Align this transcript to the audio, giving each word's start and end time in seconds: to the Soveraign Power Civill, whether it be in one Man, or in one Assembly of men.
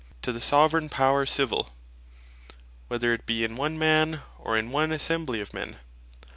to 0.23 0.31
the 0.31 0.41
Soveraign 0.41 0.89
Power 0.89 1.27
Civill, 1.27 1.69
whether 2.87 3.13
it 3.13 3.27
be 3.27 3.43
in 3.43 3.53
one 3.53 3.77
Man, 3.77 4.23
or 4.39 4.57
in 4.57 4.71
one 4.71 4.91
Assembly 4.91 5.39
of 5.41 5.53
men. 5.53 5.77